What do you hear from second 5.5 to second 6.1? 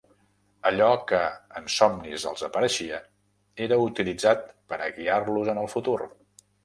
en el futur.